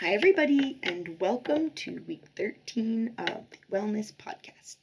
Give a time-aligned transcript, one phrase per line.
[0.00, 4.76] Hi, everybody, and welcome to week 13 of the Wellness Podcast.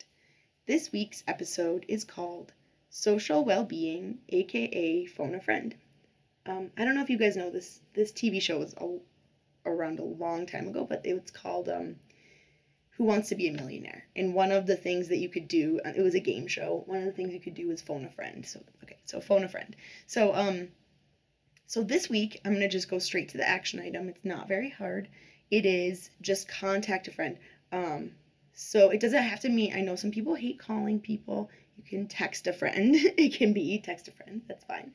[0.67, 2.53] This week's episode is called
[2.91, 5.73] Social Well-Being, aka Phone a Friend.
[6.45, 7.79] Um, I don't know if you guys know this.
[7.95, 8.97] This TV show was a,
[9.67, 11.95] around a long time ago, but it was called um,
[12.91, 14.03] Who Wants to Be a Millionaire.
[14.15, 16.83] And one of the things that you could do, uh, it was a game show.
[16.85, 18.45] One of the things you could do was phone a friend.
[18.45, 19.75] So okay, so phone a friend.
[20.05, 20.67] So um,
[21.67, 24.07] so this week, I'm going to just go straight to the action item.
[24.07, 25.09] It's not very hard.
[25.51, 27.37] It is just contact a friend.
[27.73, 28.11] Um,
[28.53, 31.49] so it doesn't have to mean, I know some people hate calling people.
[31.75, 32.95] You can text a friend.
[33.17, 34.41] it can be text a friend.
[34.47, 34.93] That's fine.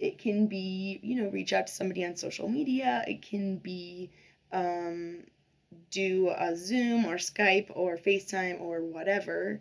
[0.00, 3.04] It can be, you know, reach out to somebody on social media.
[3.06, 4.10] It can be
[4.52, 5.18] um,
[5.90, 9.60] do a Zoom or Skype or FaceTime or whatever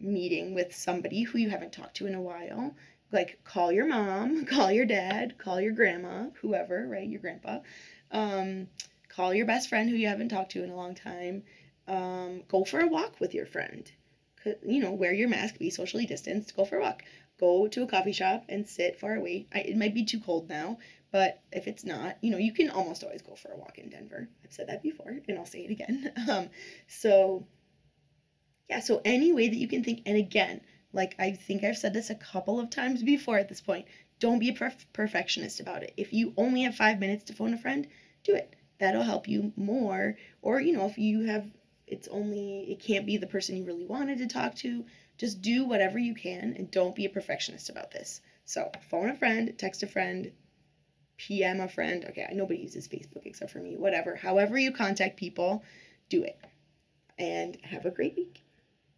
[0.00, 2.74] meeting with somebody who you haven't talked to in a while
[3.14, 7.08] like call your mom, call your dad, call your grandma, whoever, right?
[7.08, 7.60] Your grandpa.
[8.10, 8.68] Um,
[9.08, 11.44] call your best friend who you haven't talked to in a long time.
[11.86, 13.90] Um, go for a walk with your friend.
[14.62, 17.02] You know, wear your mask, be socially distanced, go for a walk.
[17.40, 19.46] Go to a coffee shop and sit far away.
[19.52, 20.78] I, it might be too cold now,
[21.10, 23.88] but if it's not, you know, you can almost always go for a walk in
[23.88, 24.28] Denver.
[24.44, 26.12] I've said that before, and I'll say it again.
[26.30, 26.48] Um,
[26.86, 27.46] so,
[28.68, 30.60] yeah, so any way that you can think, and again,
[30.94, 33.86] like I think I've said this a couple of times before at this point.
[34.20, 35.92] Don't be a perf- perfectionist about it.
[35.96, 37.86] If you only have five minutes to phone a friend,
[38.22, 38.54] do it.
[38.78, 40.16] That'll help you more.
[40.40, 41.50] Or, you know, if you have,
[41.86, 44.84] it's only, it can't be the person you really wanted to talk to,
[45.18, 48.20] just do whatever you can and don't be a perfectionist about this.
[48.44, 50.30] So, phone a friend, text a friend,
[51.16, 52.04] PM a friend.
[52.08, 53.76] Okay, nobody uses Facebook except for me.
[53.76, 54.14] Whatever.
[54.14, 55.64] However, you contact people,
[56.08, 56.38] do it.
[57.18, 58.43] And have a great week.